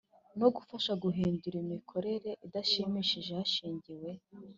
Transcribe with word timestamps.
no 0.39 0.47
gufasha 0.55 0.91
guhindura 1.03 1.55
imikorere 1.63 2.29
idashimishije 2.45 3.31
hashingiwe 3.39 4.09